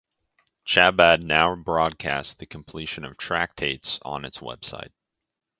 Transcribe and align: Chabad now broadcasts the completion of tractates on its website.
Chabad 0.65 1.21
now 1.21 1.53
broadcasts 1.55 2.33
the 2.33 2.47
completion 2.47 3.05
of 3.05 3.19
tractates 3.19 3.99
on 4.01 4.25
its 4.25 4.39
website. 4.39 4.89